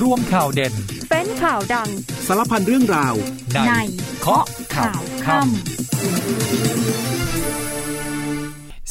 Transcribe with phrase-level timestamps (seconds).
[0.00, 0.74] ร่วมข่าวเด่น
[1.10, 1.90] เป็นข่าวดัง
[2.26, 3.14] สารพันเรื่องราว
[3.66, 3.72] ใน
[4.20, 5.48] เคาะข่าวค่ำ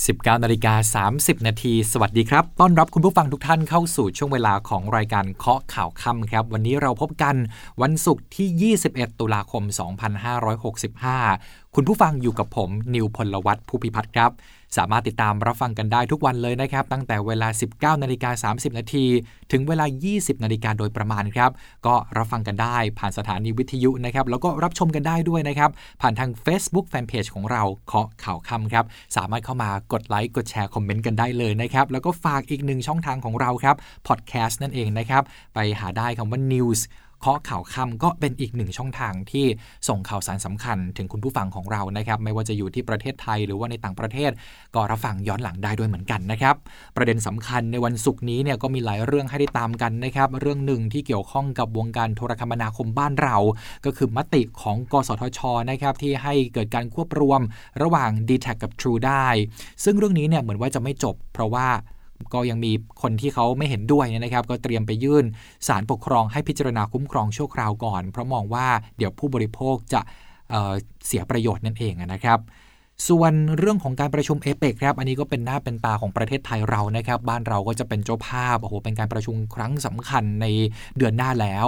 [0.06, 7.36] 19นาฬิกา30 นาที สวัสดีครับ ต้อนรับคุณผู้ฟังทุกท่านเข้าสู่ช่วงเวลาของรายการเคาะข่าวค่ำครับ วันนี้เราพบกัน
[7.82, 9.64] วันศุกร์ที่ 21 ตุลาคม
[10.50, 14.32] 2565 คุณผู้ฟังอยู่กับผม นิวพลวัตผู้พิพัฒน์ครับ
[14.78, 19.06] สามารถติดตามรับฟังกันได้ทุกวันเลยนะครับ ตั้งแต่เวลา 19นาฬิกา30 นาที
[19.52, 21.52] ถึงเวลา 20 นาฬิกาโดยประมาณครับ
[21.86, 25.70] ก็รับฟังกันได้ผ่านสถานีวิทยุนะครับ แล้วก็รับชมกันได้ด้วยนะครับ
[26.02, 28.86] ผ่านทาง Facebook Fanpage ของเราเคาะข่าวคำครับ
[29.16, 33.76] สามารถเข้ามากดไลค์ กดแชร์ คอมเมนต์กันได้เลยนะครับ แล้วก็ฝากอีกหนึ่งช่องทางของเราครับ
[34.08, 36.80] Podcast นั่นเองนะครับ ไปหาได้คำว่า News
[37.26, 39.46] เคาะข่าวค่ำก็เป็นอีกหนึ่งช่องทางที่
[39.88, 44.32] ส่งข่าวสารสำคัญถึงคุณผู้ฟังของเรานะครับ ไม่ว่าจะอยู่ที่ประเทศไทยหรือว่าในต่างประเทศ
[44.76, 46.56] ก็รับฟังย้อนหลังได้ด้วยเหมือนกันนะครับ
[46.96, 53.38] ประเด็นสำคัญในวันศุกร์นี้เนี่ยก็มีหลายเรื่องให้ได้ตามกันนะครับ เรื่องหนึ่งที่เกี่ยวข้องกับวงการโทรคมนาคมบ้านเรา
[53.86, 57.42] ก็คือมติของ กสทชนะครับที่ให้เกิดการควบรวม
[57.82, 59.28] ระหว่าง d t แทกับ True ได้
[59.84, 61.68] ซึ่งเรื่องนี้เนี่ยเหมือนว่าจะไม่จบ เพราะว่า
[62.34, 62.72] ก็ยังมี
[63.02, 65.26] คนที่เขาไม่เห็นด้วยนะครับ ก็เตรียมไปยื่น
[65.68, 70.02] สารปกครองให้พิจารณาคุ้มครองชั่วคราวก่อน เพราะมองว่าเดี๋ยวผู้บริโภคจะ
[70.50, 72.40] เเสียประโยชน์นั่นเองนะครับ
[73.10, 80.46] ส่วนเรื่องของการประชุมเอเปกครับ อันนี้ก็เป็นหน้าเป็นตาของประเทศไทยเรานะครับ บ้านเราก็จะเป็นเจ้าภาพ โอ้โห เป็นการประชุมครั้งสำคัญใน
[80.98, 81.68] เดือนหน้าแล้ว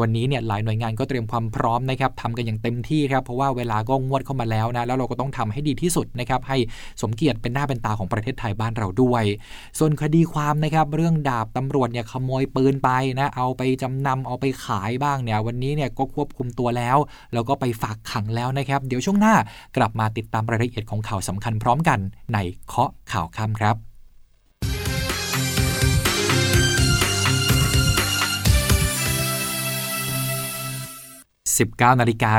[0.00, 6.56] วันนี้เนี่ยหลายหน่วยงานก็เตรียมความพร้อมนะครับทำกันอย่างเต็มที่ครับ เพราะว่าเวลาก็งวดเข้ามาแล้วนะ แล้วเราก็ต้องทำให้ดีที่สุดนะครับ ให้
[7.02, 9.24] สมเกียรติเป็นหน้าเป็นตาของประเทศไทยบ้านเราด้วย
[9.78, 16.96] ส่วนคดีความนะครับ เรื่องดาบตำรวจเนี่ยขโมยปืนไปนะ เอาไปจำนำเอาไปขายบ้างเนี่ย วันนี้เนี่ยก็ควบคุมตัวแล้ว
[17.32, 19.34] แล้วก็ไปฝากขังแล้วนะครับ เดี๋ยวช่วงหน้า
[19.76, 22.00] กลับมาติดตามปรายละเอียดของข่าวสำคัญพร้อมกัน
[22.34, 23.76] ในเคาะข่าวค่ำครับ
[31.92, 32.32] 19นาฬิกา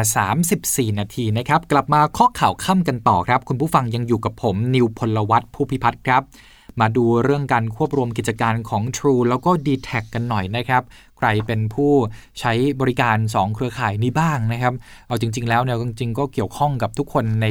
[0.49, 6.23] 34 นาทีนะครับ กลับมาเคาะข่าวค่ำกันต่อครับ คุณผู้ฟังยังอยู่กับผม นิวพลวัตผู้พิพัฒน์ครับ
[6.79, 10.83] มาดูเรื่องการควบรวมกิจการของ True แล้วก็ d t แทกันหน่อยนะครับ
[11.23, 11.91] ใครเป็นผู้
[12.39, 14.73] ใช้บริการ 2 เครือข่ายนี้บ้างนะครับ
[15.07, 17.47] เอาจริง ๆ แล้วเนี่ยจริงๆก็เกี่ยวข้องกับทุกคนใน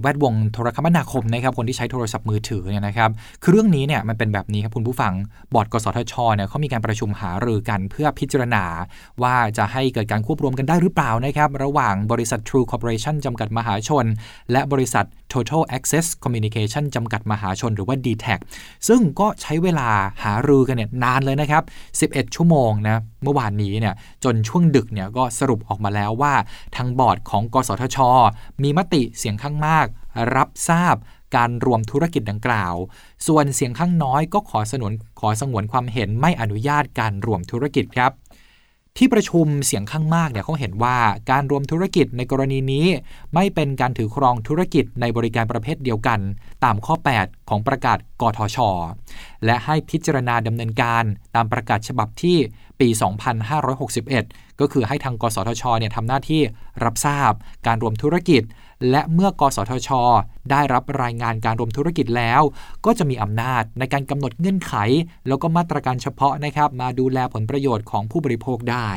[0.00, 3.10] แวดวงโทรคมนาคมนะครับคนที่ใช้โทรศัพท์มือถือเนี่ยนะครับ
[3.42, 5.12] คือเรื่องนี้เนี่ยมันเป็นแบบนี้ครับคุณผู้ฟัง
[5.54, 8.64] บอร์ดกสทชเนี่ยเขามีการประชุมหารือกันเพื่อพิจารณา
[9.22, 14.06] ว่าจะให้เกิดการควบรวมกันได้หรือเปล่านะครับระหว่างบริษัท True Corporation จำกัดมหาชน
[14.52, 18.26] และบริษัท Total Access Communication จำกัดมหาชนหรือว่า d t แท
[18.88, 19.88] ซึ่งก็ใช้เวลา
[20.24, 21.62] หารือกันเนี่ยนานเลยนะครับ
[22.00, 26.34] 11 ชั่วโมงนะเมื่อวานนี้เนี่ยจนช่วงดึกเนี่ยก็สรุปออกมาแล้วว่า
[26.76, 27.98] ทางบอร์ดของ กสทช
[28.62, 29.86] มีมติเสียงข้างมาก
[30.36, 30.96] รับทราบ
[31.36, 32.74] การรวมธุรกิจดังกล่าว
[33.26, 38.10] ส่วนเสียงข้างน้อยก็ขอสนวนขอสงวนความเห็นไม่อนุญาตการรวมธุรกิจครับ
[38.98, 40.96] ที่ประชุมเสียงข้างมากเนี่ยเขาเห็นว่า
[41.30, 42.86] การรวมธุรกิจในกรณีนี้
[43.34, 46.20] ไม่เป็นการถือครองธุรกิจในบริการประเภทเดียวกัน
[46.64, 48.58] ตามข้อ 8 ของประกาศกทช
[49.44, 52.36] และให้พิจารณาดำเนินการตามประกาศฉบับที่
[52.80, 52.88] ปี
[53.74, 56.42] 2561 ก็คือให้ทางกสทชเนี่ยทำหน้าที่
[56.84, 57.32] รับทราบ
[57.66, 58.42] การรวมธุรกิจ
[58.90, 59.90] และเมื่อกสทช
[60.50, 62.42] ได้รับรายงานการรวมธุรกิจแล้ว
[62.84, 64.74] ก็จะมีอำนาจในการกำหนดเงื่อนไข
[65.28, 68.88] แล้วก็มาตรการเฉพาะนะครับมาดูแลผลประโยชน์ของผู้บริโภคได้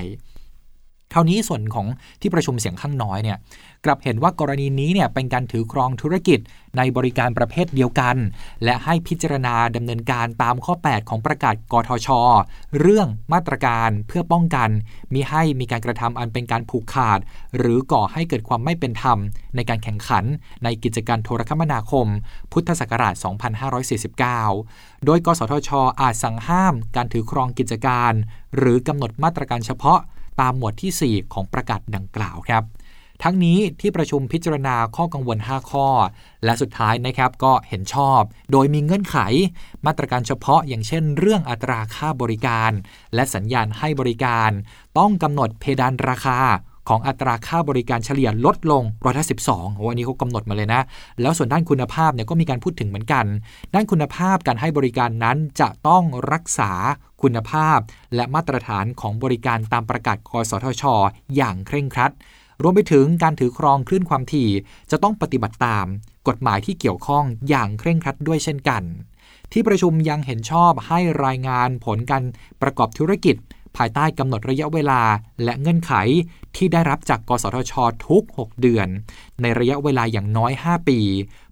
[1.13, 1.87] คราวนี้ส่วนของ
[2.21, 3.37] ที่ประชุมเสียงข้างน้อยเนี่ย
[3.85, 6.39] กลับเห็นว่ากรณีนี้เนี่ยเป็นการถือครองธุรกิจ
[6.77, 8.15] ในบริการประเภทเดียวกัน
[8.63, 12.09] และให้พิจารณาดำเนินการตามข้อ 8 ของประกาศกทช
[12.79, 14.69] เรื่องมาตรการเพื่อป้องกัน
[15.13, 17.19] มิให้มีการกระทำอันเป็นการผูกขาด
[17.57, 19.17] หรือก่อให้เกิดความไม่เป็นธรรม
[19.55, 20.25] ในการแข่งขัน
[20.63, 22.07] ในกิจการโทรคมนาคม
[22.51, 23.13] พุทธศักราช
[24.09, 25.69] 2549 โดย กสทช
[26.01, 28.13] อาจสั่งห้าม การถือครองกิจการ
[28.57, 29.99] หรือกำหนดมาตรการเฉพาะ
[30.39, 32.63] ตามหมวดที่ 4 ของประกาศดังกล่าวครับ
[33.23, 35.87] ทั้งนี้ที่ประชุมพิจารณาข้อกังวล 5 ข้อ
[36.43, 38.21] และสุดท้ายนะครับก็เห็นชอบ
[38.51, 39.17] โดยมีเงื่อนไข
[39.85, 42.71] มาตรการเฉพาะอย่างเช่น เรื่องอัตราค่าบริการ
[43.15, 44.51] และสัญญาณให้บริการ
[44.97, 46.39] ต้องกำหนดเพดานราคา
[46.87, 50.81] ของอัตราค่าบริการเฉลี่ยลดลงร้อยละสิบสองวันนี้เขากำหนดมาเลยนะ
[51.21, 53.25] แล้วส่วนด้านคุณภาพเนี่ยก็มีการพูดถึงเหมือนกัน
[53.73, 56.03] ด้านคุณภาพการให้บริการนั้นจะต้อง
[56.33, 56.71] รักษา
[57.21, 57.77] คุณภาพ
[58.15, 60.83] และมาตรฐานของบริการตามประกาศกสทช
[61.35, 62.11] อย่างเคร่งครัด
[62.61, 64.49] รวมไปถึงการถือครองคลื่นความถี่
[64.91, 65.85] จะต้องปฏิบัติตาม
[66.27, 68.83] กฎหมายที่เกี่ยวข้องอย่างเคร่งครัดด้วยเช่นกัน
[69.51, 72.23] ที่ประชุมยังเห็นชอบให้รายงานผลการ
[72.61, 73.35] ประกอบธุรกิจ
[73.77, 75.01] ภายใต้กำหนดระยะเวลา
[75.43, 75.93] และเงื่อนไข
[76.55, 77.73] ที่ได้รับจากกสทช
[78.07, 78.87] ทุก 6 เดือน
[79.41, 80.99] ในระยะเวลาอย่างน้อย 5 ปี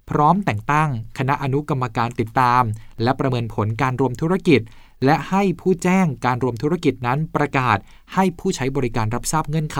[0.10, 2.64] พร้อมแต่งตั้งคณะอนุกรรมการติดตาม
[3.04, 4.62] และประเมินผลการรวมธุรกิจ
[5.06, 7.78] และให้ผู้แจ้งการรวมธุรกิจนั้นประกาศ
[8.14, 9.80] ให้ผู้ใช้บริการรับทราบเงื่อนไข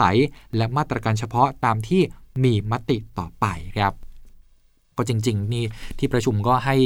[0.56, 2.02] และมาตรการเฉพาะตามที่
[2.44, 3.46] มีมติต่อไป
[3.76, 3.92] ครับ
[4.96, 5.64] ก็จริงๆนี่
[5.98, 6.76] ที่ประชุมก็ให้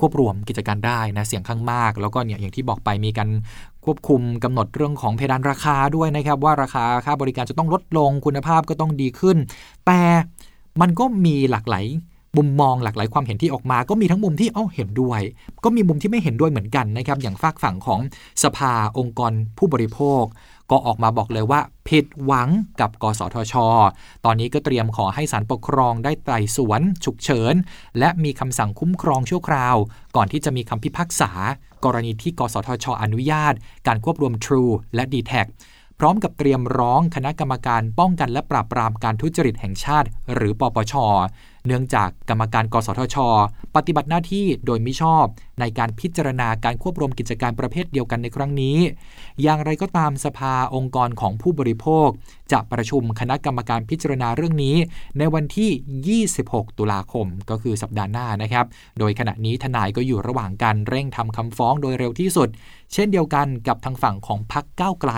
[0.00, 3.28] ควบรวมกิจการได้นะเสียงข้างมาก แล้วก็เนี่ยอย่างที่บอกไปมีการ
[3.84, 9.36] ควบคุมกำหนดเรื่องของเพดานราคาด้วยนะครับ ว่าราคาค่าบริการจะต้องลดลงคุณภาพก็ต้องดีขึ้น
[9.86, 10.00] แต่
[10.80, 11.86] มันก็มีหลากหลาย
[12.36, 15.20] มุมมองหลากหลายความเห็นที่ออกมา ก็มีทั้งมุมที่เอ้าเห็นด้วย
[15.64, 18.00] ก็มีมุมที่ไม่เห็นด้วยเหมือนกันนะครับ อย่างฝากฝั่งของ
[18.42, 20.22] สภาองค์กรผู้บริโภค
[20.70, 22.48] ก็ออกมาบอกเลยว่าผิดหวัง
[22.80, 23.54] กับ กสทช
[24.24, 27.54] ตอนนี้ก็เตรียมขอให้ศาลปกครองได้ไต่สวน ฉุกเฉิน
[27.98, 29.76] และมีคำสั่งคุ้มครองชั่วคราว
[30.16, 31.30] ก่อนที่จะมีคำพิพากษา
[31.84, 33.54] กรณีที่กสทชอนุญาต
[33.86, 35.32] การควบรวม True และ d t แท
[36.02, 40.94] พร้อมกับเตรียมร้องคณะกรรมการป้องกันและปราบปรามการทุจริตแห่งชาติ หรือปปช
[41.66, 43.16] เนื่องจากกรรมการ กสทช
[43.76, 45.24] ปฏิบัติหน้าที่โดยมิชอบ
[45.60, 48.78] ในการพิจารณาการควบรวมกิจการประเภทเดียวกันในครั้งนี้
[49.42, 52.08] อย่างไรก็ตามสภาองค์กรของผู้บริโภค
[52.52, 54.76] จะประชุมคณะกรรมการพิจารณาเรื่องนี้
[55.18, 58.66] ในวันที่ 26 ตุลาคมก็คือสัปดาห์หน้านะครับ
[58.98, 62.48] โดยขณะนี้ทนายก็อยู่ระหว่างการเร่งทำคำฟ้องโดยเร็วที่สุด
[62.92, 65.12] เช่นเดียวกันกับทางฝั่งของพรรคก้าวไกล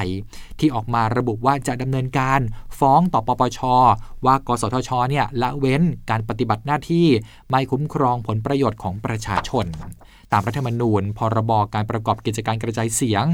[0.58, 2.40] ที่ออกมาระบุว่าจะดำเนินการ
[2.78, 3.60] ฟ้องต่อปปช
[4.26, 7.06] ว่ากสทชเนี่ยละเว้นการปฏิบัติหน้าที่
[7.50, 9.66] ไม่คุ้มครองผลประโยชน์ของประชาชน
[10.32, 13.24] ตามรัฐธรรมนูญ พรบการประกอบกิจการกระจายเสียง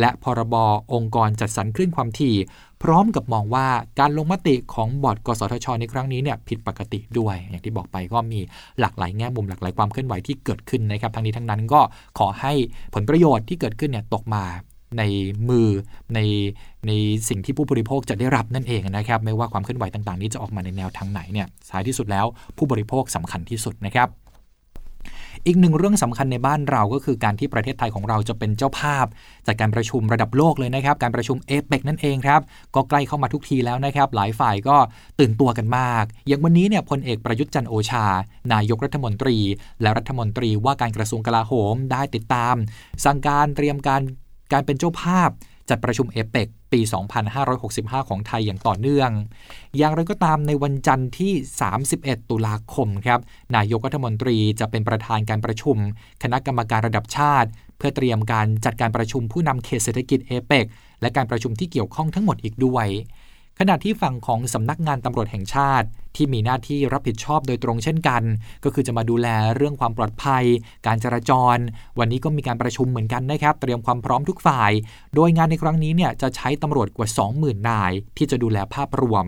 [0.00, 0.54] และพรบ
[0.92, 2.36] องค์กรจัดสรรคลื่นความถี่
[2.84, 3.66] พร้อมกับมองว่า
[4.00, 8.40] การลงมติของบอร์ดกสทช ในครั้งนี้เนี่ยผิดปกติด้วย อย่างที่บอกไปก็มี
[8.80, 11.80] หลากหลายแง่มุมหลากหลายความเคลื่อนไหวที่เกิดขึ้นนะครับทั้งนี้ทั้งนั้นก็
[12.18, 12.52] ขอให้
[12.94, 14.44] ผลประโยชน์ที่เกิดขึ้นเนี่ยตกมา
[14.98, 15.02] ใน
[15.48, 15.68] มือ
[16.14, 16.20] ใน
[16.86, 16.92] ใน
[17.28, 22.26] สิ่งที่ผู้บริโภคจะได้รับนั่นเองนะครับ ไม่ว่าความเคลื่อนไหวต่างๆ นี้จะออกมาในแนวทางไหนเนี่ยท้ายที่สุดแล้ว
[22.56, 24.08] ผู้บริโภคสำคัญที่สุดนะครับ
[25.46, 29.06] อีกหนึ่งเรื่องสำคัญในบ้านเราก็คือการที่ประเทศไทยของเราจะเป็นเจ้าภาพ
[29.46, 32.40] จากการประชุมระดับโลกเลยนะครับ การประชุมเอเปกนั่นเองครับ
[32.74, 34.76] ก็ใกล้เข้ามาทุกทีแล้วนะครับ หลายฝ่ายก็
[35.18, 38.06] ตื่นตัวกันมาก อย่างวันนี้เนี่ยพลเอกประยุทธ์จันโอชา
[38.52, 39.38] นายกรัฐมนตรี
[39.82, 42.54] และรัฐมนตรีว่าการกระทรวงกลาโหมได้ติดตาม
[43.04, 44.02] สั่งการเตรียมการ
[44.52, 45.30] การเป็นเจ้าภาพ
[45.68, 46.80] จัดประชุมเอเปกปี
[47.44, 49.10] 2565 ของไทยอย่างต่อเนื่อง
[49.78, 51.32] อย่างไรก็ตามในวันจันทร์ที่
[51.80, 53.20] 31 ตุลาคมครับ
[53.56, 55.76] นายกรัฐมนตรีจะเป็นประธานการประชุม
[56.22, 60.66] คณะกรรมการระดับชาติ เพื่อเตรียมการจัดการประชุมผู้นำเขตเศรษฐกิจเอเปก
[61.00, 62.86] และการประชุมที่เกี่ยวข้องทั้งหมดอีกด้วย
[63.58, 65.86] ขณะที่ฝั่งของสำนักงานตำรวจแห่งชาติ
[66.16, 68.22] ที่มีหน้าที่รับผิดชอบโดยตรงเช่นกัน
[68.64, 70.44] ก็คือจะมาดูแลเรื่องความปลอดภัย
[70.86, 71.56] การจราจร
[71.98, 74.72] วันนี้ก็มีการประชุมเหมือนกันนะครับ เตรียมความพร้อมทุกฝ่าย
[75.14, 77.08] โดยงานในครั้งนี้เนี่ยจะใช้ตำรวจกว่า
[77.38, 79.24] 20,000 นาย ที่จะดูแลภาพรวม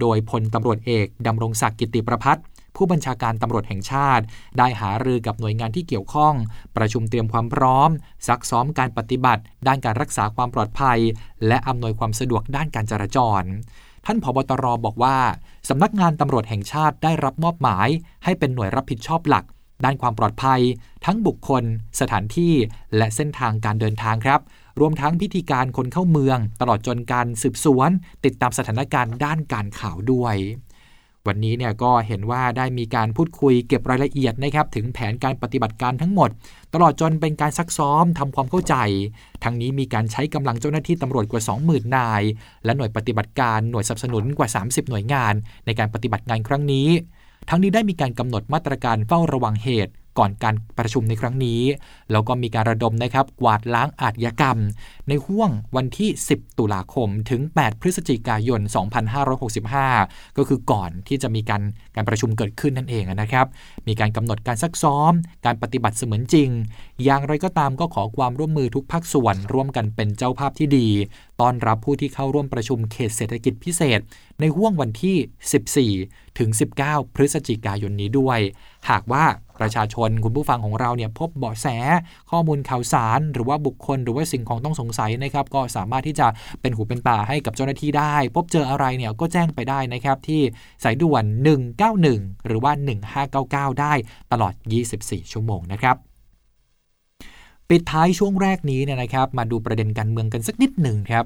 [0.00, 2.44] โดยพลตำรวจเอกดำรงศักดิ์กิติประพัฒน์
[2.78, 4.24] ผู้บัญชาการตำรวจแห่งชาติ
[4.58, 6.34] ได้หารือกับหน่วยงานที่เกี่ยวข้อง
[6.76, 7.90] ประชุมเตรียมความพร้อม
[8.26, 10.98] ซักซ้อมการปฏิบัติ ด้านการรักษาความปลอดภัย
[11.46, 13.42] และอำนวยความสะดวกด้านการจราจร
[14.06, 15.18] ท่านผบตรบอกว่า
[15.68, 17.88] สำนักงานตำรวจแห่งชาติได้รับมอบหมาย
[18.24, 19.44] ให้เป็นหน่วยรับผิดชอบหลัก
[19.84, 20.60] ด้านความปลอดภัย
[21.04, 21.64] ทั้งบุคคล
[22.00, 22.54] สถานที่
[22.96, 24.40] และเส้นทางการเดินทางครับ
[24.80, 27.90] รวมทั้งพิธีการคนเข้าเมือง ตลอดจนการสืบสวน
[28.24, 30.36] ติดตามสถานการณ์ด้านการข่าวด้วย
[31.26, 36.30] วันนี้เนี่ยก็เห็นว่าได้มีการพูดคุยเก็บรายละเอียดนะครับถึงแผนการปฏิบัติการทั้งหมด
[36.74, 38.74] ตลอดจนเป็นการซักซ้อมทำความเข้าใจ
[39.44, 42.22] ทั้งนี้มีการใช้กำลังเจ้าหน้าที่ตำรวจกว่า 20,000 นาย
[42.64, 45.34] และหน่วยปฏิบัติการหน่วยสนับสนุนกว่า 30 หน่วยงาน
[45.66, 46.88] ในการปฏิบัติงานครั้งนี้
[47.48, 51.60] ทั้งนี้ได้มีการกำหนดมาตรการเฝ้าระวังเหตุ ก่อนการประชุมในครั้งนี้
[52.10, 54.58] แล้วก็มีการระดมนะครับกวาดล้างอาชญากรรม
[55.08, 58.60] ในห่วงวันที่ 10 ตุลาคมถึง 8 พฤศจิกายน
[59.48, 61.62] 2565 ก็คือก่อนที่จะมีการ
[61.94, 63.46] การประชุมเกิดขึ้นนั่นเองนะครับ
[63.88, 65.12] มีการกำหนดการซักซ้อม
[65.46, 66.50] การปฏิบัติเสมือนจริง
[67.04, 70.88] อย่างไรก็ตามก็ขอความร่วมมือทุกภาคส่วน ร่วมกันเป็นเจ้าภาพที่ดี
[71.40, 74.00] ต้อนรับผู้ที่เข้าร่วมประชุมเขตเศรษฐกิจพิเศษ
[74.40, 76.50] ในห่วงวันที่ 14 ถึง
[76.82, 78.38] 19 พฤศจิกายนนี้ด้วย
[78.90, 79.24] หากว่า
[79.60, 81.66] ประชาชนคุณผู้ฟังของเราเนี่ยพบเบาะแส
[82.30, 86.26] ข้อมูลข่าวสาร หรือว่าบุคคล หรือว่าสิ่งของต้องสงสัยนะครับ ก็สามารถที่จะ
[86.60, 90.40] เป็นหูเป็นตาให้กับเจ้าหน้าที่ได้ พบเจออะไรเนี่ยก็แจ้งไปได้นะครับที่
[90.84, 91.24] สายด่วน
[91.84, 92.72] 191 หรือว่า
[93.26, 93.92] 1599 ได้
[94.32, 94.54] ตลอด
[94.94, 95.96] 24 ชั่วโมงนะครับ
[97.68, 101.24] ปิดท้ายช่วงแรกนี้เนี่ยนะครับ มาดูประเด็นการเมืองกันสักนิดหนึ่งครับ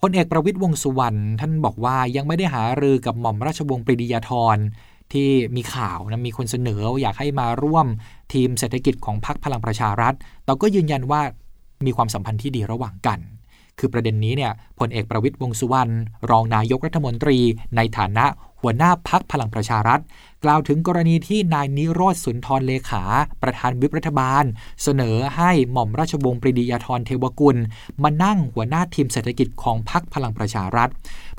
[0.00, 4.58] พลเอกประวิตยวงสุวรรณท่านบอกว่ายังไม่ได้หารือกับหม่อมราชวงศ์ปรีดียาธร
[5.12, 7.86] ที่มีข่าวนะมีคนเสนออยากให้มาร่วม
[8.32, 10.14] ทีมเศรษฐกิจของพรรคพลังประชารัฐ
[10.44, 11.20] แต่ก็ยืนยันว่า
[11.86, 13.18] มีความสัมพันธ์ที่ดีระหว่างกัน
[13.78, 15.92] คือประเด็นนี้เนี่ยพลเอกประวิตยวงสุวรรณ
[16.30, 17.38] รองนายกรัฐมนตรี
[17.76, 18.24] ในฐานะ
[18.60, 20.00] หัวหน้าพักพลังประชารัฐ
[20.44, 23.02] กล่าวถึงกรณีที่นายนิโรธสุนทรเลขา
[23.42, 24.44] ประธานวิปรัฐบาล
[24.82, 27.56] เสนอให้หม่อมราชวงศ์ปรีดียาธรเทวกุล
[28.02, 30.88] มานั่งหัวหน้าทีมเศรษฐกิจของพรรคพลังประชารัฐ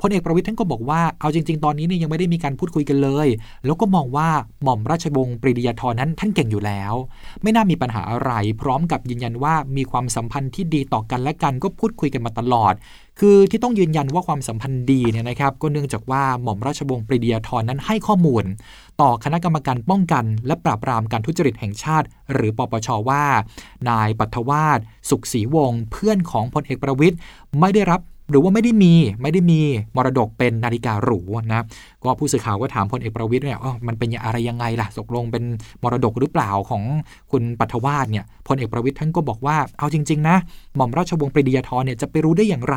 [0.06, 3.28] พลเอกประวิทย์ท่านก็บอกว่าเอาจริง ๆ ตอนนี้เนี่ยังไม่ได้มีการพูดคุยกันเลย
[3.64, 4.28] แล้วก็มองว่า
[4.62, 6.92] หม่อมราชวงศ์ปรีดียาธรนั้นท่านเก่งอยู่แล้ว
[7.42, 12.74] ไม่น่ามีปัญหาอะไร พร้อมกับยืนยันว่ามีความสัมพันธ์ที่ดีต่อกันและกันก็พูดคุยกันมาตลอด
[13.20, 18.44] คือที่ต้องยืนยันว่าความสัมพันธ์ดีเนี่ยนะครับ ก็เนื่องจากว่าหม่อมราชวงศ์ปรีดียาธรนั้นให้ข้อมูล
[19.00, 23.24] ต่อคณะกรรมการป้องกัน และปราบปรามการทุจริตแห่งชาติ หรือปปชว่า
[23.88, 24.78] นายปัทวาส
[25.10, 27.18] สุขศรีวงศ์เพื่อนของพลเอกประวิทย์
[27.60, 28.00] ไม่ได้รับ
[28.30, 29.60] หรือว่าไม่ได้มีไม่ได้มี
[29.96, 31.20] มรดกเป็นนาฬิกาหรู
[31.52, 31.62] นะ
[32.02, 35.44] ก็ผู้สื่อข่าวก็ถามพลเอกประวิทย์เนี่ยมันเป็นอะไรยังไงล่ะตกลงเป็น
[35.82, 36.82] มรดกหรือเปล่าของ
[37.30, 40.36] คุณปัทวาสเนี่ยพลเอกประวิทย์ท่านก็บอกว่าเอาจริง ๆ นะ
[40.76, 42.76] หม่อมราชวงศ์ปรีดียาธรเนี่ยจะไปรู้ได้อย่างไร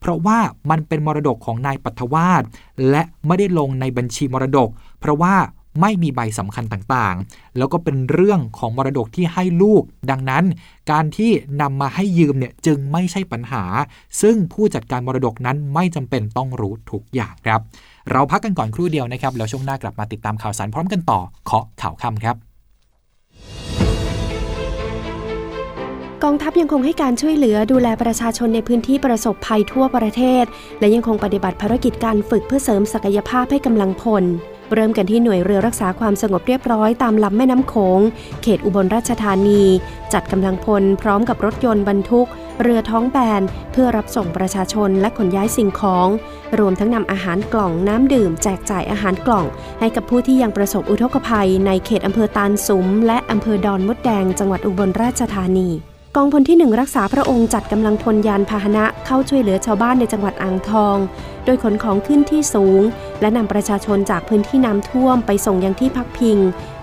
[0.00, 0.38] เพราะว่า
[0.70, 2.42] มันเป็นมรดกของนายปัทวาส
[2.90, 4.68] และไม่ได้ลงในบัญชีมรดก
[5.00, 5.34] เพราะว่า
[5.80, 10.44] ไม่มีใบสำคัญต่างๆ แล้วก็เป็นเรื่องของมรดกที่ให้ลูก ดังนั้น
[10.90, 13.64] การที่นำมาให้ยืมเนี่ยจึงไม่ใช่ปัญหา
[14.22, 17.60] ซึ่งผู้จัดการมรดกนั้นไม่จำเป็นต้องรู้ทุกอย่างครับ
[18.10, 22.36] เราพักกันก่อนครู่เดียวนะครับ แล้วช่วงหน้ากลับมาติดตามข่าวสารพร้อมกันต่อเคาะข่าวค่ำครับ
[26.24, 30.44] กองทัพยังคงให้การช่วยเหลือดูแลประชาชนในพื้นที่ประสบภัยทั่วประเทศ
[30.80, 34.24] และยังคงปฏิบัติภารกิจการฝึกเพื่อเสริมศักยภาพให้กำลังพล
[34.72, 38.00] เริ่มกันที่หน่วยเรือรักษาความสงบเรียบร้อยตามลำแม่น้ำโขง
[38.42, 39.62] เขตอุบลราชธานี
[40.12, 42.28] จัดกำลังพลพร้อมกับรถยนต์บรรทุก
[42.62, 43.42] เรือท้องแบน
[43.72, 46.08] เพื่อรับส่งประชาชนและขนย้ายสิ่งของ
[46.58, 49.46] รวมทั้งนำอาหารกล่องน้ำดื่ม แจกจ่ายอาหารกล่อง
[49.80, 55.70] ให้กับผู้ที่ยังประสบอุทกภัย ในเขตอำเภอตาลสุม และอำเภอดอนมดแดง จังหวัดอุบลราชธานี
[56.18, 60.96] กองพลที่ 1 รักษาพระองค์จัดกำลังพลยานพาหนะเข้าช่วยเหลือชาวบ้านในจังหวัดอ่างทอง
[61.44, 62.80] โดยขนของขึ้นที่สูง
[63.20, 66.38] และนำประชาชนจากพื้นที่น้ำท่วมไปส่งยังที่พักพิง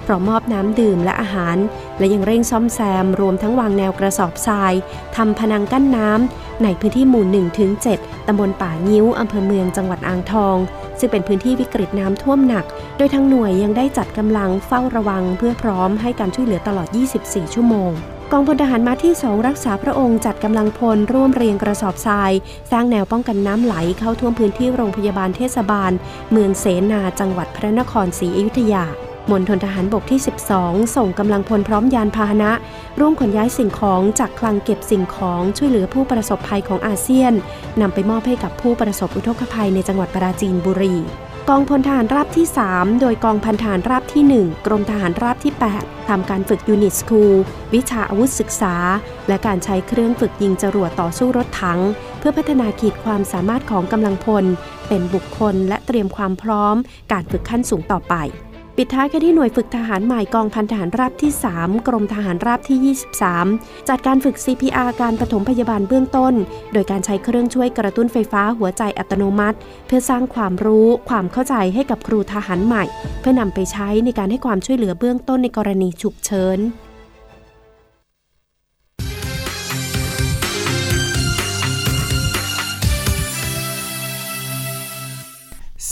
[0.05, 1.57] พร้อมมอบน้ำดื่มและอาหาร
[1.99, 4.73] และยังเร่งซ่อมแซม รวมทั้งวางแนวกระสอบทราย
[5.15, 10.57] ทำพนังกั้นน้ำในพื้นที่หมู่1ถึง7ตำบลป่างิ้วอำเภอเมืองจังหวัดอ่างทอง
[10.99, 12.65] ซึ่งเป็นพื้นที่วิกฤตน้ำท่วมหนัก
[12.97, 16.87] โดยทางหน่วยยังได้จัดกำลังเฝ้าระวังเพื่อพร้อมให้การช่วยเหลือตลอด
[17.21, 17.93] 24 ชั่วโมง
[18.33, 22.31] กองพลทหารมาที่สองรักษาพระองค์จัดกำลังพลร่วมเรียงกระสอบทราย
[22.71, 25.91] สร้างแนวป้องกันน้ำไหลเข้าท่วมพื้นที่โรงพยาบาลเทศบาล
[26.31, 28.85] เมืองเสนาจังหวัดพระนครศรีอยุธยา
[29.31, 30.19] มณฑลทหารบกที่
[30.57, 32.51] 12 ส่งกำลังพลพร้อมยานพาหนะ
[32.99, 37.33] ร่วมขนย้ายสิ่งของจากคลังเก็บสิ่งของช่วยเหลือผู้ประสบภัยของอาเซียน
[37.81, 40.95] นำไปมอบให้กับผู้ประสบอุทกภัยในจังหวัดปราจีนบุรี
[41.49, 47.35] กองพลทหารราบที่ 3 โดยกองพันทหารราบที่ 1 กรมทหารราบที่ 8 ทำการฝึก unit school
[47.73, 48.75] วิชาอาวุธศึกษา
[49.27, 51.79] และการใช้เครื่องฝึกยิงจรวดต่อสู้รถถัง
[52.19, 54.45] เพื่อพัฒนาขีดความสามารถของกำลังพล
[54.87, 56.75] เป็นบุคคลและเตรียมความพร้อม
[57.11, 58.15] การฝึกขั้นสูงต่อไป
[58.83, 62.95] ปิดท้ายกันที่หน่วยฝึกทหารใหม่กองพันทหารราบที่ 3 กรมทหารราบที่
[63.47, 66.33] 23 จัดการฝึก CPR การปฐมพยาบาลเบื้องต้น
[66.73, 69.57] โดยการใช้เครื่องช่วยกระตุ้นไฟฟ้าหัวใจอัตโนมัติ
[69.87, 72.83] เพื่อสร้างความรู้ความเข้าใจให้กับครูทหารใหม่
[73.19, 76.59] เพื่อนำไปใช้ในการให้ความช่วยเหลือเบื้องต้นในกรณีฉุกเฉิน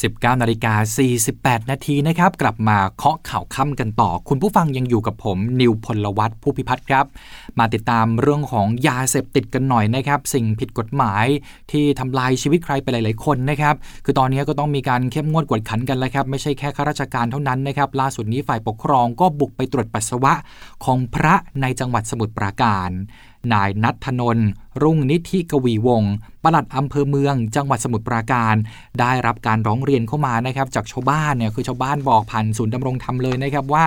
[0.02, 0.74] 19นาฬิกา
[1.22, 7.06] 48 นาทีนะครับ กลับมาเคาะข่าวค่ำกันต่อ คุณผู้ฟังยังอยู่กับผม นิวพลวัตผู้พิพัฒน์ครับ
[7.60, 11.26] มาติดตามเรื่องของยาเสพติดกันหน่อยนะครับ สิ่งผิดกฎหมาย
[11.72, 13.76] ที่ทำลายชีวิตใครไปหลาย ๆ คนนะครับ
[14.06, 20.34] คือตอนนี้ก็ต้องมีการเข้มงวดกวดขันกันแล้วครับ ไม่ใช่แค่ข้าราชการเท่านั้นนะครับ ล่าสุดนี้ฝ่ายปกครองก็บุกไปตรวจปัสสาวะ
[20.86, 22.92] ของพระในจังหวัดสมุทรปราการ
[23.54, 24.48] นายนัทนน์
[24.82, 28.56] รุ่งนิธิกวีวงศ์ปลัดอำเภอเมือง จังหวัดสมุทรปราการ
[29.00, 33.86] ได้รับการร้องเรียนเข้ามานะครับ จากชาวบ้านเนี่ยคือชาวบ้านบอกผ่านศูนย์ดำรงธรรมเลยนะครับว่า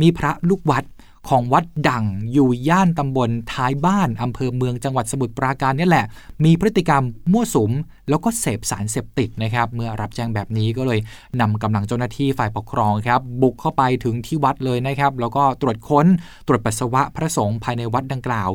[0.00, 0.84] มีพระลูกวัด
[1.28, 6.06] ของวัดดังอยู่ย่านตำบลท้ายบ้านอำเภอเมืองจังหวัดสมุทรปราการนี่แหละ
[6.44, 7.02] มีพฤติกรรม
[7.32, 7.72] มั่วสุม
[8.08, 11.00] แล้วก็เสพสารเสพติดนะครับ เมื่อรับแจ้งแบบนี้ก็เลย
[11.40, 16.06] นำกำลังเจ้าหน้าที่ฝ่ายปกครองครับ บุกเข้าไปถึงที่วัดเลยนะครับ แล้วก็ตรวจค้น
[16.46, 18.50] ตรวจปัสสาวะพระสงฆ์ภายในวัดดังกล่าว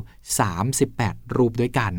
[0.65, 1.93] 38 รูปด้วยกัน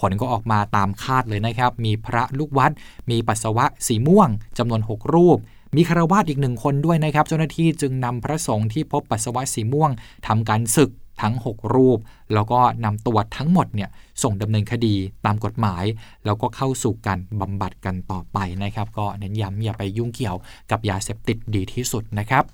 [0.00, 2.72] ผลก็ออกมาตามคาดเลยนะครับ มีพระลูกวัด
[3.10, 5.38] มีปัสสาวะสีม่วงจำนวน 6 รูป
[5.76, 9.90] มีคารวาสอีกหนึ่งคนด้วยนะครับ เจ้าหน้าที่จึงนำพระสงฆ์ที่พบปัสสาวะสีม่วง
[10.26, 10.90] ทำการศึก
[11.22, 11.98] ทั้ง 6 รูป
[12.34, 13.90] แล้วก็นำตัวทั้งหมดเนี่ย
[14.22, 14.94] ส่งดำเนินคดี
[15.26, 15.84] ตามกฎหมาย
[16.24, 20.36] แล้วก็เข้าสู่การบำบัดกันต่อไปนะครับ ก็เน้นย้ำอย่าไปยุ่งเกี่ยว
[20.70, 22.44] กับยาเสพติดดีที่สุดนะครับ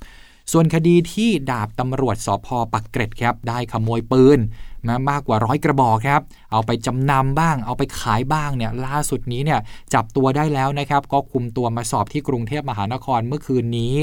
[0.52, 4.38] ส่วนคดีที่ดาบตำรวจสพปักเกร็ดครับได้ขโมยปืน
[4.86, 9.60] มามากกว่าร้อยกระบอกครับ เอาไปจำนำบ้าง เอาไปขายบ้างเนี่ยล่าสุดนี้เนี่ย
[9.94, 13.94] จับตัวได้แล้วนะครับ ก็คุมตัวมาสอบที่กรุงเทพมหานครเมื่อคืนนี้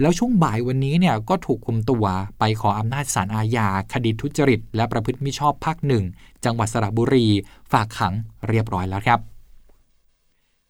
[0.00, 2.04] แล้วช่วงบ่ายวันนี้เนี่ยก็ถูกคุมตัว
[2.38, 6.04] ไปขออำนาจศาลอาญาคดีทุจริต และประพฤติมิชอบภาคหนึ่ง
[6.44, 7.26] จังหวัดสระบุรี
[7.72, 8.14] ฝากขัง
[8.48, 9.20] เรียบร้อยแล้วครับ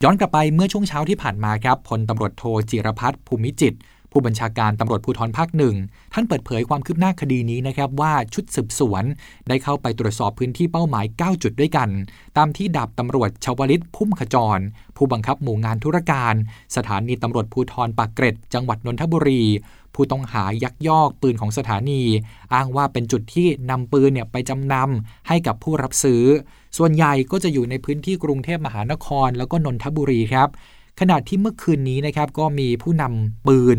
[0.02, 3.74] ย้อนกลับไปเมื่อช่วงเช้าที่ผ่านมาครับพลตำรวจโทจิรพัฒน์ภูมิจิต
[4.18, 5.76] ผู้บัญชาการตำรวจภูธรภาคหนึ่ง
[6.14, 9.04] ท่านเปิดเผยความคืบหน้าคดีนี้นะครับว่าชุดสืบสวน
[9.48, 11.88] ได้เข้าไปตรวจสอบพื้นที่เป้าหมาย 9 จุดด้วยกัน
[12.36, 14.58] ตามที่ดาบตำรวจชาวลิตพุ่มขจร
[14.96, 16.34] ผู้บังคับหมู่งานธุรการ
[16.76, 19.42] สถานีตำรวจภูธรปากเกร็ด จังหวัดนนทบุรี
[19.94, 22.02] ผู้ต้องหายักยอกปืนของสถานี
[22.54, 26.22] อ้างว่าเป็นจุดที่นำปืนเนี่ยไปจำนำให้กับผู้รับซื้อ
[26.76, 30.50] ส่วนใหญ่ก็จะอยู่ในพื้นที่กรุงเทพมหานคร แล้วก็นนทบุรีครับ
[31.02, 33.78] ขณะที่เมื่อคืนนี้นะครับก็มีผู้นำปืน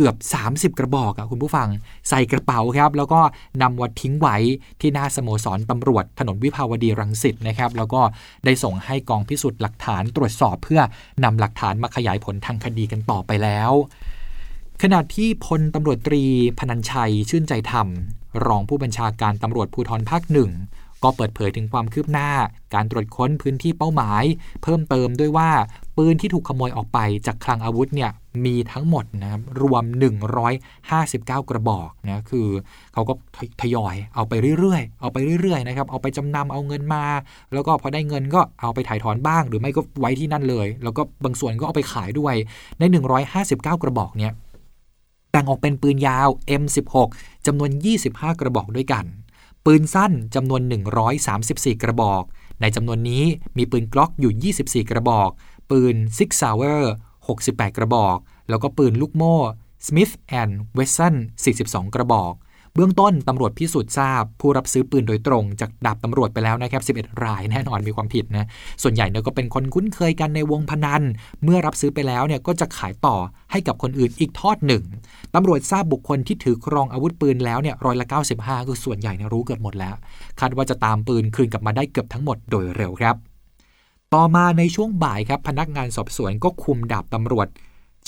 [0.00, 0.16] กือบ
[0.50, 1.68] 30 กระบอกอะคุณผู้ฟัง
[2.08, 3.20] ใส่กระเป๋าครับ แล้วก็
[3.62, 4.36] นำวัดทิ้งไว้
[4.80, 8.00] ที่หน้าสโมสรตำรวจถนนวิภาวดีรังสิตนะครับ แล้วก็
[8.44, 10.80] ได้ส่งให้กองพิสูจน์หลักฐานตรวจสอบเพื่อ
[11.24, 13.70] นำหลักฐานมาขยายผลทางคดีกันต่อไปแล้ว
[14.82, 16.24] ขณะที่พลตำรวจตรี
[16.58, 17.86] พนัญชัยชื่นใจธรรม
[18.46, 20.50] รองผู้บัญชาการตำรวจภูธรภาคหนึ่ง
[21.04, 22.30] ก็เปิดเผยถึงความคืบหน้า
[22.74, 24.24] การตรวจค้นพื้นที่เป้าหมาย
[24.62, 25.50] เพิ่มเติมด้วยว่า
[25.96, 28.10] ปืนที่ถูกขโมยออกไปจากคลังอาวุธเนี่ย
[28.44, 29.84] มีทั้งหมดนะครับรวม
[30.46, 32.48] 159 กระบอกนะคือ
[32.92, 33.12] เขาก็
[33.60, 37.04] ทยอยเอาไปเรื่อยๆ เอาไปเรื่อยๆนะครับเอาไปจำนำเอาเงินมา
[37.52, 42.34] แล้วก็พอได้เงินก็เอาไปถ่ายถอนบ้าง หรือไม่ก็ไว้ที่นั่นเลย แล้วก็บางส่วนก็เอาไปขายด้วย
[42.78, 42.82] ใน
[43.32, 44.34] 159 กระบอกเนี่ย
[45.32, 46.28] แบ่งออกเป็นปืนยาว
[46.62, 47.08] M16
[47.46, 47.70] จำนวน
[48.06, 49.04] 25 กระบอกด้วยกัน
[49.66, 50.62] ปืนสั้นจำนวน
[51.22, 52.22] 134 กระบอก
[52.60, 53.24] ในจำนวนนี้
[53.56, 55.30] มีปืนกล็อกอยู่ 24 กระบอก
[55.70, 56.92] ปืนซิกซาวเวอร์
[57.30, 59.36] 68 กระบอก แล้วก็ปืนลูกโม่
[59.86, 60.14] Smith
[60.78, 61.14] Wesson
[61.54, 62.32] 42 กระบอก
[62.74, 68.46] เบื้องต้นตำรวจพิสูจน์ทราบ ผู้รับซื้อปืนโดยตรงจากดาบตำรวจไปแล้วนะครับ11 รายแน่นอนมีความผิดนะ
[68.82, 71.02] ส่วนใหญ่เนี่ยก็เป็นคนคุ้นเคยกันในวงพนัน
[71.44, 73.16] เมื่อรับซื้อไปแล้วเนี่ยก็จะขายต่อ
[73.50, 74.82] ให้กับคนอื่นอีกทอดหนึ่ง
[75.34, 79.94] ตำรวจทราบบุคคลที่ถือครองอาวุธปืนแล้วเนี่ยร้อยละ95 คือส่วนใหญ่เนี่ยรู้เกือบหมดแล้ว
[80.40, 83.16] คาดว่าจะตามปืนคืนกลับมาได้เกือบทั้งหมดโดยเร็วครับ
[84.14, 87.48] ต่อมาในช่วงบ่ายครับพนักงานสอบสวนก็คุมดาบตำรวจ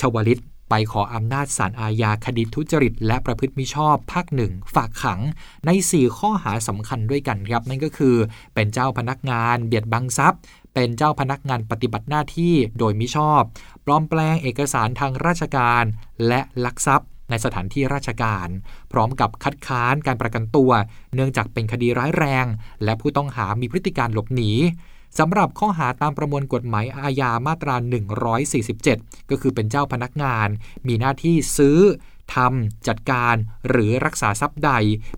[0.00, 0.40] ชวลิต
[0.74, 5.20] ไปขออำนาจศาลอาญาคดีทุจริต และประพฤติมิชอบภาคหนึ่งฝากขัง
[5.66, 8.16] ใน 4 ข้อหาสำคัญด้วยกันครับ นั่นก็คือ
[8.54, 10.40] เป็นเจ้าพนักงาน เบียดบังทรัพย์
[10.74, 13.42] เป็นเจ้าพนักงานปฏิบัติหน้าที่โดยมิชอบ
[13.84, 15.84] ปลอมแปลงเอกสารทางราชการ
[16.26, 18.48] และลักทรัพย์ในสถานที่ราชการ
[18.92, 20.70] พร้อมกับคัดค้านการประกันตัว
[21.14, 22.46] เนื่องจากเป็นคดีร้ายแรง
[22.84, 24.52] และผู้ต้องหามีพฤติการหลบหนี
[25.18, 27.74] สำหรับข้อหาตามประมวลกฎหมายอาญามาตรา
[28.72, 30.48] 147 ก็คือเป็นเจ้าพนักงาน
[30.86, 31.78] มีหน้าที่ซื้อ
[32.34, 33.34] ทำจัดการ
[33.68, 34.70] หรือรักษาทรัพย์ใด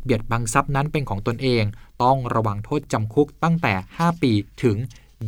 [0.02, 1.64] เบียดบังทรัพย์นั้นเป็นของตนเอง
[2.02, 4.76] ต้องระวังโทษจำคุกตั้งแต่ 5 ปีถึง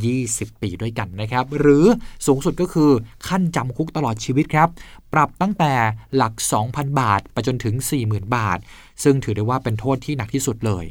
[0.05, 1.85] 20 ปีด้วยกันนะครับ หรือ
[2.25, 2.91] สูงสุดก็คือ
[3.27, 4.69] ขั้นจำคุกตลอดชีวิตครับ
[5.13, 5.73] ปรับตั้งแต่
[6.15, 6.33] หลัก
[6.67, 7.75] 2,000 บาท ไปจนถึง
[8.05, 8.59] 40,000 บาท
[9.03, 10.85] ซึ่งถือได้ว่าเป็นโทษที่หนักที่สุดเลย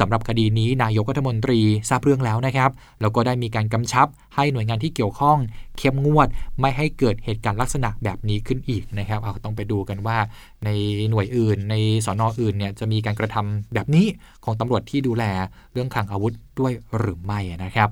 [0.00, 5.38] สำหรับคดีนี้นายกรัฐมนตรีทราบเรื่องแล้วนะครับ แล้วก็ได้มีการกำชับให้หน่วยงานที่เกี่ยวข้อง
[5.78, 6.28] เข้มงวด
[6.60, 10.18] ไม่ให้เกิดเหตุการณ์ลักษณะแบบนี้ขึ้นอีกนะครับ เอาต้องไปดูกันว่า
[10.64, 10.68] ใน
[11.10, 14.06] หน่วยอื่น ในสอนออื่นเนี่ยจะมีการกระทำแบบนี้
[14.44, 15.24] ของตำรวจที่ดูแล
[15.72, 17.90] เรื่องคลังอาวุธด้วยหรือไม่นะครับ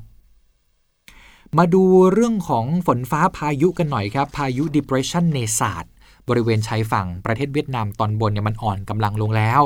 [1.58, 5.84] มาดูเรื่องของฝนฟ้าพายุกันหน่อยครับ พายุ depression เนซาด
[6.28, 9.60] บริเวณชายฝั่งประเทศเวียดนามตอนบนเนี่ยมันอ่อนกำลังลงแล้ว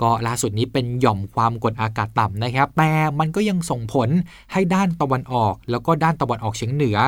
[0.00, 4.08] ก็ล่าสุดนี้เป็นหย่อมความกดอากาศต่ำนะครับ แต่มันก็ยังส่งผล
[4.52, 6.98] ให้ด้านตะวันออก แล้วก็ด้านตะวันออกเฉียงเหนือ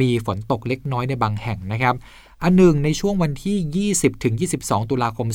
[0.00, 1.94] มีฝนตกเล็กน้อยในบางแห่งนะครับ
[2.44, 5.28] อันหนึ่งในช่วงวันที่ 20ถึง22 ตุลาคม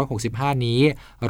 [0.00, 0.80] 2565 นี้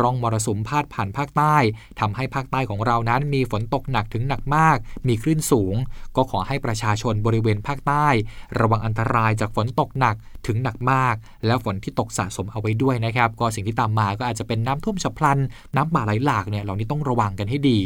[0.00, 1.56] ร่องมรสุมพาดผ่านภาคใต้
[2.00, 4.76] ทำให้ภาคใต้ของเรานั้นมีฝนตกหนักถึงหนักมาก
[5.08, 5.74] มีคลื่นสูง
[6.16, 8.06] ก็ขอให้ประชาชนบริเวณภาคใต้
[8.60, 11.14] ระวังอันตรายจากฝนตกหนักถึงหนักมาก
[11.46, 15.38] แล้วฝนที่ตกสะสมเอาไว้ด้วยนะครับ ก็สิ่งที่ตามมาก็อาจจะเป็นน้ำท่วมฉับพลัน
[15.76, 17.78] น้ำป่าไหลหลากเนี่ยเหล่านี้ต้องระวังกันให้ดี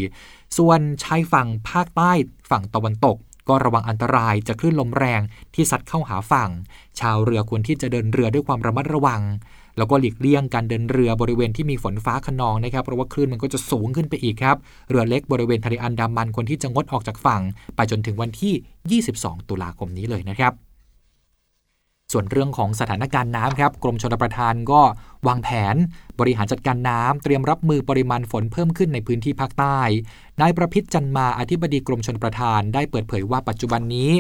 [0.59, 2.13] ส่วนชายฝั่งภาคใต้
[2.51, 3.17] ฝั่งตะวันตก
[3.49, 5.21] ก็ระวังอันตรายจากคลื่นลมแรง
[5.55, 6.51] ที่ซัดเข้าหาฝั่ง
[7.01, 9.23] ชาวเรือควรที่จะเดินเรือด้วยความระมัดระวัง
[9.79, 14.57] แล้วก็หลีกเลี่ยงการเดินเรือบริเวณที่มีฝนฟ้าขนองนะครับเพราะว่าคลื่นมันก็จะสูงขึ้นไปอีกครับ
[14.91, 17.43] เรือเล็กบริเวณทะเลอันดามันควรที่จะงดออกจากฝั่ง
[17.77, 20.53] ไปจนถึงวันที่ 22 ตุลาคมนี้เลยนะครับ
[22.13, 24.81] ส่วนเรื่องของสถานการณ์น้ำครับ กรมชลประทานก็
[25.29, 25.77] วางแผน
[26.21, 29.79] บริหารจัดการน้ำเตรียมรับมือปริมาณฝนเพิ่มขึ้นในพื้นที่ภาคใต้
[30.41, 34.13] นายประพิษจันมาอธิบดีกรมชนประทานได้เปิดเผยว่าปัจจุบันนี้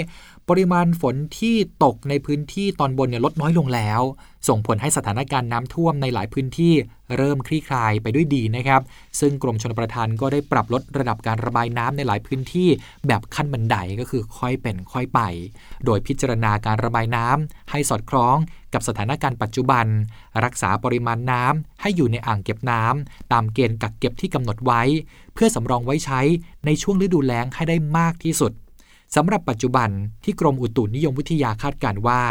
[0.49, 4.01] ปริมาณฝนที่ตกในพื้นที่ตอนบนเนี่ยลดน้อยลงแล้ว
[4.49, 6.75] ส่งผลให้สถานการณ์น้ำท่วมในหลายพื้นที่
[7.17, 8.83] เริ่มคลี่คลายไปด้วยดีนะครับ
[9.21, 12.69] ซึ่งกรมชนประทานก็ได้ปรับลดระดับการระบายน้ำในหลายพื้นที่
[13.07, 15.21] แบบขั้นบันไดก็คือค่อยเป็นค่อยไป
[15.85, 18.37] โดยพิจารณาการระบายน้ำให้สอดคล้อง
[18.73, 19.87] กับสถานการณ์ปัจจุบัน
[20.45, 24.83] รักษาปริมาณน้ำให้อยู่ในอ่างเก็บน้ำตามเกณฑ์กักเก็บที่กำหนดไว้
[25.35, 26.21] เพื่อสำรองไว้ใช้
[26.67, 28.53] ในช่วงฤดูแล้งให้ได้มากที่สุด
[29.17, 29.89] สำหรับปัจจุบัน
[30.25, 32.23] ที่กรมอุตุนิยมวิทยาคาดการว่า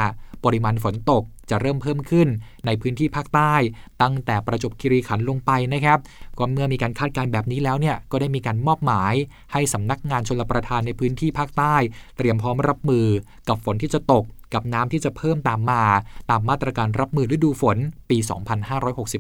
[0.46, 2.28] ปริมาณฝนตกจะเริ่มเพิ่มขึ้น
[2.66, 3.54] ในพื้นที่ภาคใต้
[4.02, 6.00] ตั้งแต่ประจบคีรีขันธ์ลงไปนะครับ
[6.38, 9.14] ก็เมื่อมีการคาดการณ์แบบนี้แล้วเนี่ยก็ได้มีการมอบหมาย
[9.54, 11.76] ให้สำนักงานชลประทานในพื้นที่ภาคใต้
[12.18, 13.08] เตรียมพร้อมรับมือ
[13.48, 15.84] กับฝนที่จะตก กับน้ำที่จะเพิ่มตามมา
[16.30, 17.78] ตามมาตรการรับมือฤดูฝน
[18.10, 18.18] ปี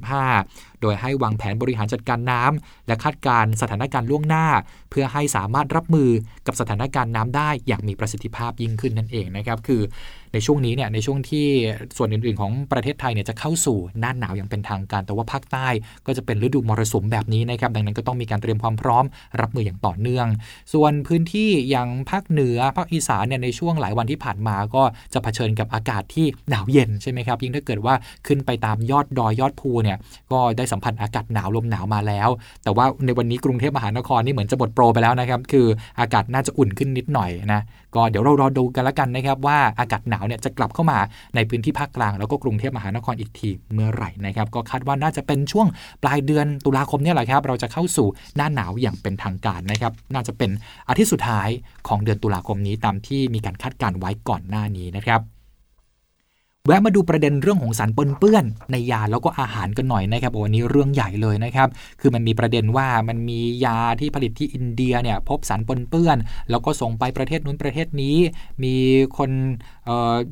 [0.09, 4.45] 2565 โดยให้วางแผนบริหารจัดการน้ำและคาดการสถานการณ์ล่วงหน้า
[4.89, 6.09] เพื่อให้สามารถรับมือ
[6.47, 9.81] กับสถานการณ์น้ำได้อย่างมีประสิทธิภาพยิ่งขึ้นนั่นเองนะครับคือ
[10.33, 11.47] ในช่วงนี้เนี่ยในช่วงที่
[11.97, 15.67] ส่วนอื่นๆ ของประเทศไทยเนี่ยจะเข้าสู่หน้าหนาวอย่างเป็นทางการ แต่ว่าภาคใต้
[16.05, 19.05] ก็จะเป็นฤดูมรสุมแบบนี้นะครับดังนั้นก็ต้องมีการเตรียมความพร้อม
[19.41, 20.27] รับมืออย่างต่อเนื่อง
[20.73, 27.95] ส่วนพื้นที่อย่างภาคเหนือภาคอีสานเนี่ยในช่วงหลายวันที่ผ่านมาก็จะเผชิญกับอากาศที่หนาวเย็นใช่ไหมครับยิ่งถ้าเกิดว่า
[28.27, 29.97] ขึ้นไปตามยอดดอยยอดภูเนี่ย
[30.31, 32.29] ก็ได้สัมผัสอากาศหนาวลมหนาวมาแล้ว
[32.63, 35.65] แต่ว่าในวันนี้กรุงเทพมหานครนี่เหมือนจะหมดโปรไปแล้วนะครับ คือ
[35.99, 37.61] อากาศน่าจะอุ่นขึ้นนิดหน่อยนะ
[37.95, 40.99] ก็เดี๋ยวเรารอดูกันล้วกันนะครับว่าอากาศหนาวเนี่ยจะกลับเข้ามา
[41.35, 45.67] ในพื้นที่ภาคกลาง แล้วก็กรุงเทพมหานครอีกทีเมื่อไหร่นะครับ ก็คาดว่าน่าจะเป็นช่วง
[46.03, 50.51] ปลายเดือนตุลาคมเนี่ยแหละครับ เราจะเข้าสู่หน้าหนาวอย่างเป็นทางการนะครับ น่าจะเป็น
[50.89, 51.49] อาทิตย์สุดท้าย
[51.87, 55.40] ของเดือนตุลาคมนี้ตามที่มีการคาดการไว้ก่อนหน้านี้นะครับ
[56.67, 61.67] แวะมาดูประเด็นเรื่องของสารปนเปื้อน ในยาแล้วก็อาหารกันหน่อยนะครับโอ้นี้เรื่องใหญ่เลยนะครับ
[61.99, 66.17] คือมันมีประเด็นว่ามันมียาที่ผลิตที่อินเดียเนี่ยพบสารปนเปื้อน
[66.49, 68.15] แล้วก็ส่งไปประเทศนู้นประเทศนี้
[68.63, 68.75] มี
[69.17, 69.29] คน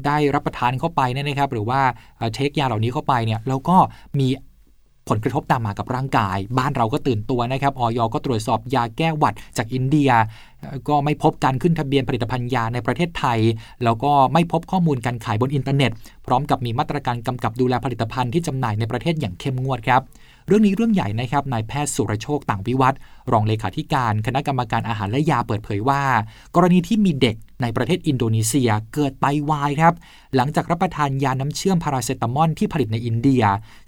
[0.06, 1.82] ได้รับประทานเข้าไปเนี่ยนะครับ หรือว่า
[2.34, 3.78] เทคยาเหล่านี้เข้าไปเนี่ยแล้วก็
[4.20, 4.28] มี
[5.10, 10.10] ผลกระทบตามมากับร่างกาย บ้านเราก็ตื่นตัวนะครับออยก็ตรวจสอบยาแก้หวัดจากอินเดีย
[10.88, 13.40] ก็ไม่พบการขึ้นทะเบียนผลิตภัณฑ์ยาในประเทศไทย
[13.84, 15.92] แล้วก็ไม่พบข้อมูลการขายบนอินเทอร์เน็ต
[16.26, 20.02] พร้อมกับมีมาตรการกำกับดูแลผลิตภัณฑ์ที่จำหน่ายในประเทศอย่างเข้มงวดครับ
[20.48, 22.94] เรื่องนี้เรื่องใหญ่นะครับนายแพทย์สุรโชคต่างวิวัฒน์
[23.32, 26.02] รองเลขาธิการคณะกรรมการอาหารและยาเปิดเผยว่า
[26.56, 29.94] กรณีที่มีเด็กในประเทศอินโดนีเซียเกิดไตวายครับ
[30.36, 33.44] หลังจากรับประทานยาน้ำเชื่อมพาราเซตามอลที่ผลิตในอินเดีย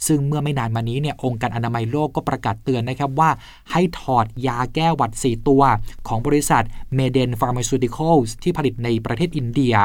[0.08, 3.30] ซึ่งเมื่อไม่นานมานี้เนี่ยองค์การอนามัยโลกก็ประกาศเตือนนะครับว่า
[3.72, 5.62] ให้ถอดยาแก้หวัด 4 ตัว
[6.08, 6.64] ของบริษัท
[6.96, 9.76] Maiden Pharmaceuticals ที่ผลิตในประเทศอินเดีย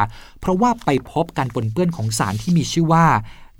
[0.40, 3.05] เพราะว่าไปพบการปนเปื้อนของสารที่มีชื่อว่า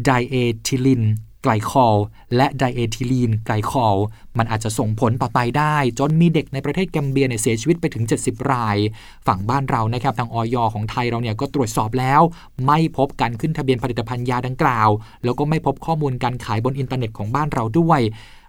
[0.05, 0.35] ไดเอ
[0.67, 1.03] ทิลีน
[1.47, 1.97] ไกลคอล
[2.37, 3.97] และไดเอทิลีนไกลคอล
[4.39, 8.77] มันอาจจะส่งผลต่อไตได้ จนมีเด็กในประเทศแกมเบียเนี่ยเสียชีวิตไปถึง 70 ราย
[9.27, 10.57] ฝั่งบ้านเรานะครับทางอย.
[10.75, 12.21] ของไทยเราเนี่ยก็ตรวจสอบแล้ว
[12.67, 14.89] ไม่พบการขึ้นทะเบียนผลิตภัณฑ์ยาดังกล่าว
[15.25, 18.01] แล้วก็ไม่พบข้อมูลการขายบนอินเทอร์เน็ตของบ้านเราด้วย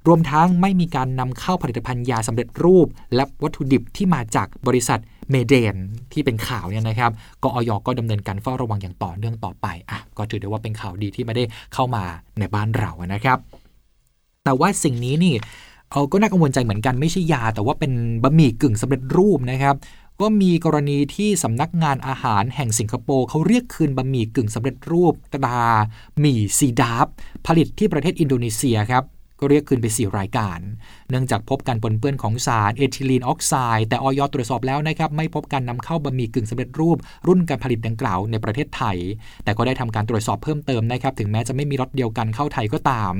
[0.08, 5.00] รวมทั้งไม่มีการนำเข้าผลิตภัณฑ์ยาสำเร็จรูป และวัตถุดิบที่มาจากบริษัท
[5.32, 5.76] เมเดน
[6.14, 7.12] ที่เป็นข่าวเนี่ยนะครับ
[7.44, 12.04] กออยก็ดำเนินการเฝ้าระวังอย่างต่อเนื่องต่อไปอะก็ถือได้ว่าเป็นข่าวดีที่ไม่ได้เข้ามา
[12.40, 13.38] ในบ้านเรานะครับ
[14.44, 15.36] แต่ว่าสิ่งนี้นี่
[15.92, 17.92] เอาก็น่ากังวลใจเหมือนกันไม่ใช่ยา แต่ว่าเป็น
[18.24, 19.76] บะหมี่กึ่งสำเร็จรูปนะครับ
[20.22, 25.62] ก็มีกรณีที่สำนักงานอาหารแห่งสิงคโปร์เขาเรียกคืนบะหมี่กึ่งสำเร็จรูปตรา
[26.20, 27.08] หมี่ซีดาป
[27.48, 29.04] ผลิตที่ประเทศอินโดนีเซียครับ
[29.40, 30.60] ก็เรียกคืนไป 4 รายการ
[31.10, 34.22] เนื่องจากพบการปนเปื้อนของสารเอทิลีนออกไซด์ แต่อย.
[34.34, 36.98] ตรวจสอบแล้วนะครับ ไม่พบการนำเข้าบะหมี่กึ่งสำเร็จรูป
[37.28, 38.98] รุ่นการผลิตดังกล่าวในประเทศไทย
[39.44, 43.14] แต่ก็ได้ทำการตรวจสอบเพิ่มเติมนะครับ ถึงแม้จะไม่มีล็อตเดียวกันเข้าไทยก็ตาม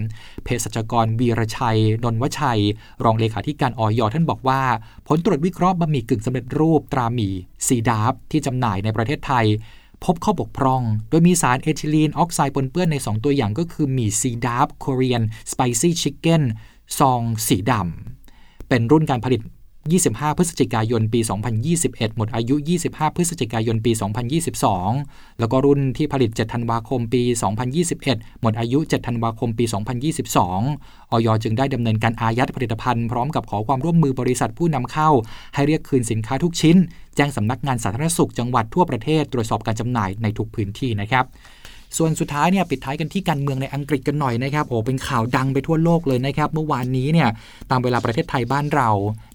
[0.44, 2.62] เภสัชกรวีรชัย นนวชัย
[3.04, 4.02] รองเลขาธิการอย.
[4.14, 4.62] ท่านบอกว่า
[5.08, 7.34] ผลตรวจวิเคราะห์บะหมี่กึ่งสำเร็จรูปตราหมี่
[7.68, 9.46] ซีดาปที่จำหน่ายในประเทศไทย
[10.04, 16.44] พบข้อบกพร่อง โดยมีสารเอทิลีนออกไซด์ปนเปื้อนใน 2 ตัวอย่างก็คือหมี่ซีดาป Korean Spicy Chicken
[17.00, 19.42] ซองสีดำเป็นรุ่นการผลิต
[19.96, 21.20] 25 พฤศจิกายนปี
[21.68, 23.92] 2021 หมดอายุ 25 พฤศจิกายนปี
[24.66, 27.22] 2022 แล้วก็รุ่นที่ผลิต 7 ธันวาคมปี
[27.82, 29.66] 2021 หมดอายุ 7 ธันวาคมปี
[30.18, 31.28] 2022อย.
[31.44, 35.10] จึงได้ดำเนินการอายัดผลิตภัณฑ์พร้อมกับขอความร่วมมือบริษัทผู้นำเข้า
[35.54, 36.78] ให้เรียกคืนสินค้าทุกชิ้น
[37.16, 41.26] แจ้งสำนักงานสาธารณสุขจังหวัดทั่วประเทศตรวจสอบการจำหน่ายในทุกพื้นที่นะครับ
[41.98, 47.30] ส่วนสุดท้ายเนี่ยปิดท้ายกันที่การเมืองในอังกฤษกันหน่อยนะครับโอ้เป็นข่าวดังไปทั่วโลกเลยนะครับเมื่อวานนี้เนี่ย
[47.72, 48.90] ตามเวลาประเทศไทยบ้านเรา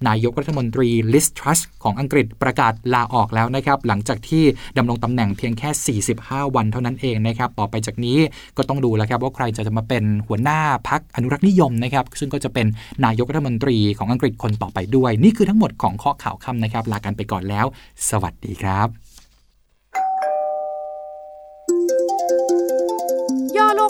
[0.09, 4.45] นายกรัฐมนตรีลิสทรัสของอังกฤษประกาศลาออกแล้วนะครับหลังจากที่
[4.79, 8.19] ดำรงตำแหน่งเพียงแค่ 45 วันเท่านั้นเองนะครับต่อไปจากนี้
[8.57, 12.67] ก็ต้องดูแล้วครับว่าใครจะมาเป็นหัวหน้าพักอนุรักษ์นิยมนะครับซึ่งก็จะเป็น
[13.05, 17.67] นายกรัฐมนตรีของอังกฤษคนต่อไปด้วย นี่คือทั้งหมดของข้อข่าวค่ำนะครับลากันไปก่อนแล้ว
[18.09, 19.02] สวัสดีครับ